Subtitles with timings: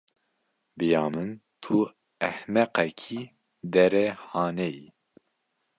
[0.77, 1.29] Bi ya min
[1.63, 1.77] tu
[2.27, 3.21] ehmeqekî
[3.73, 4.87] derê hanê yî.